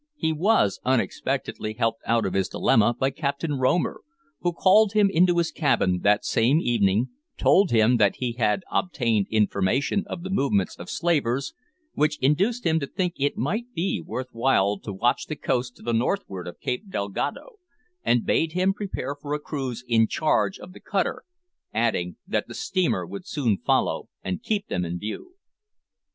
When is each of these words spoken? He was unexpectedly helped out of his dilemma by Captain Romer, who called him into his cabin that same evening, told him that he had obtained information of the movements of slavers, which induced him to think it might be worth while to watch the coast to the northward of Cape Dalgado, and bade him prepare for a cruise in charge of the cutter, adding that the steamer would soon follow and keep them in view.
He 0.15 0.33
was 0.33 0.79
unexpectedly 0.83 1.73
helped 1.73 2.01
out 2.07 2.25
of 2.25 2.33
his 2.33 2.49
dilemma 2.49 2.95
by 2.99 3.11
Captain 3.11 3.59
Romer, 3.59 4.01
who 4.39 4.51
called 4.51 4.93
him 4.93 5.11
into 5.11 5.37
his 5.37 5.51
cabin 5.51 5.99
that 6.01 6.25
same 6.25 6.59
evening, 6.59 7.09
told 7.37 7.69
him 7.69 7.97
that 7.97 8.15
he 8.15 8.31
had 8.31 8.63
obtained 8.71 9.27
information 9.29 10.03
of 10.07 10.23
the 10.23 10.31
movements 10.31 10.75
of 10.77 10.89
slavers, 10.89 11.53
which 11.93 12.17
induced 12.17 12.65
him 12.65 12.79
to 12.79 12.87
think 12.87 13.13
it 13.19 13.37
might 13.37 13.71
be 13.75 14.01
worth 14.03 14.29
while 14.31 14.79
to 14.79 14.91
watch 14.91 15.27
the 15.27 15.35
coast 15.35 15.75
to 15.75 15.83
the 15.83 15.93
northward 15.93 16.47
of 16.47 16.59
Cape 16.59 16.89
Dalgado, 16.89 17.59
and 18.03 18.25
bade 18.25 18.53
him 18.53 18.73
prepare 18.73 19.13
for 19.13 19.35
a 19.35 19.39
cruise 19.39 19.83
in 19.87 20.07
charge 20.07 20.57
of 20.57 20.73
the 20.73 20.79
cutter, 20.79 21.21
adding 21.75 22.15
that 22.25 22.47
the 22.47 22.55
steamer 22.55 23.05
would 23.05 23.27
soon 23.27 23.55
follow 23.59 24.09
and 24.23 24.41
keep 24.41 24.67
them 24.67 24.83
in 24.83 24.97
view. 24.97 25.35